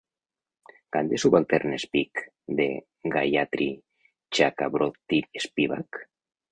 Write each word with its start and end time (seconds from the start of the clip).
Can 0.93 1.09
the 1.11 1.17
Subaltern 1.23 1.75
Speak? 1.83 2.11
de 2.47 2.67
Gayatri 3.03 3.71
Chakravorty 4.31 5.27
Spivak. 5.37 6.07